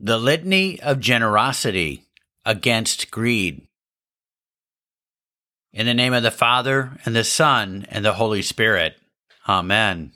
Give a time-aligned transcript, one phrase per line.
[0.00, 2.04] The Litany of Generosity
[2.46, 3.66] Against Greed.
[5.72, 8.96] In the name of the Father, and the Son, and the Holy Spirit.
[9.48, 10.12] Amen.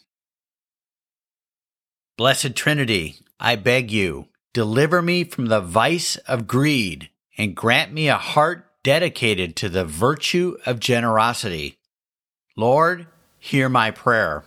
[2.16, 8.06] Blessed Trinity, I beg you, deliver me from the vice of greed and grant me
[8.06, 11.76] a heart dedicated to the virtue of generosity.
[12.56, 13.08] Lord,
[13.40, 14.44] hear my prayer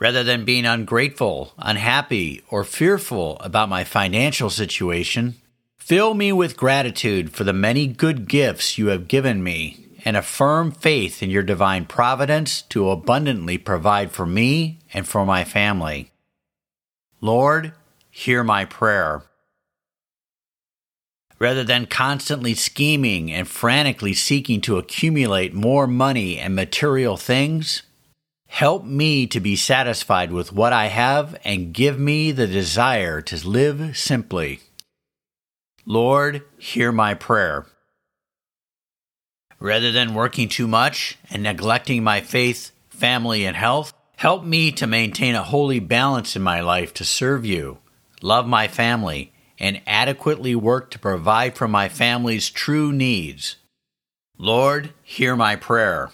[0.00, 5.36] rather than being ungrateful, unhappy, or fearful about my financial situation.
[5.76, 10.22] Fill me with gratitude for the many good gifts you have given me and a
[10.22, 16.10] firm faith in your divine providence to abundantly provide for me and for my family.
[17.20, 17.74] Lord,
[18.10, 19.22] hear my prayer.
[21.38, 27.82] Rather than constantly scheming and frantically seeking to accumulate more money and material things,
[28.50, 33.48] Help me to be satisfied with what I have and give me the desire to
[33.48, 34.58] live simply.
[35.86, 37.66] Lord, hear my prayer.
[39.60, 44.86] Rather than working too much and neglecting my faith, family, and health, help me to
[44.86, 47.78] maintain a holy balance in my life to serve you,
[48.20, 53.56] love my family, and adequately work to provide for my family's true needs.
[54.36, 56.10] Lord, hear my prayer.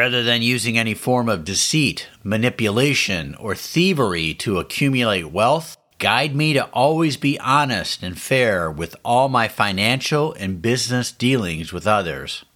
[0.00, 6.54] Rather than using any form of deceit, manipulation, or thievery to accumulate wealth, guide me
[6.54, 12.46] to always be honest and fair with all my financial and business dealings with others.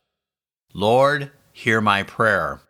[0.73, 2.63] Lord, hear my prayer.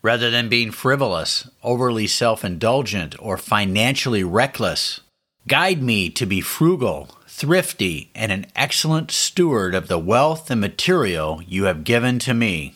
[0.00, 5.00] Rather than being frivolous, overly self indulgent, or financially reckless,
[5.48, 11.40] guide me to be frugal, thrifty, and an excellent steward of the wealth and material
[11.46, 12.74] you have given to me.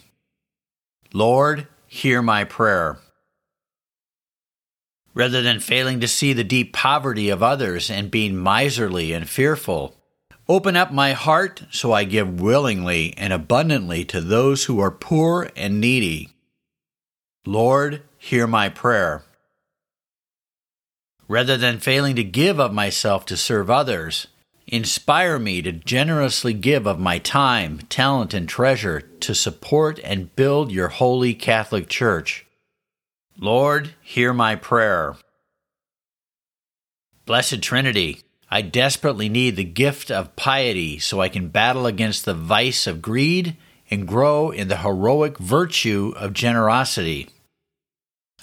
[1.13, 2.99] Lord, hear my prayer.
[5.13, 9.97] Rather than failing to see the deep poverty of others and being miserly and fearful,
[10.49, 15.51] open up my heart so I give willingly and abundantly to those who are poor
[15.57, 16.29] and needy.
[17.45, 19.25] Lord, hear my prayer.
[21.31, 24.27] Rather than failing to give of myself to serve others,
[24.71, 30.71] Inspire me to generously give of my time, talent, and treasure to support and build
[30.71, 32.47] your holy Catholic Church.
[33.37, 35.17] Lord, hear my prayer.
[37.27, 42.35] Blessed Trinity, I desperately need the gift of piety so I can battle against the
[42.35, 43.57] vice of greed
[43.91, 47.29] and grow in the heroic virtue of generosity.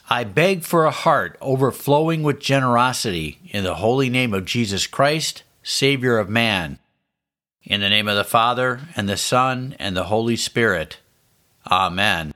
[0.10, 5.44] I beg for a heart overflowing with generosity in the holy name of Jesus Christ
[5.64, 6.80] Savior of man.
[7.64, 11.00] In the name of the Father, and the Son, and the Holy Spirit.
[11.70, 12.34] Amen.